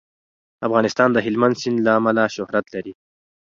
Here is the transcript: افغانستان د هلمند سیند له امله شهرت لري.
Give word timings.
افغانستان 0.67 1.09
د 1.13 1.17
هلمند 1.25 1.55
سیند 1.61 1.77
له 1.85 1.91
امله 1.99 2.23
شهرت 2.35 2.65
لري. 2.73 2.93